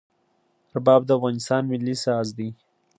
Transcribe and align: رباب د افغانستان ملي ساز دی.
رباب 0.75 1.01
د 1.05 1.09
افغانستان 1.17 1.61
ملي 1.71 1.95
ساز 2.03 2.27
دی. 2.37 2.49